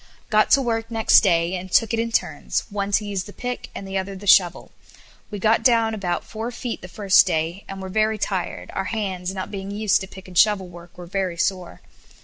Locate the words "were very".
7.83-8.17, 10.97-11.37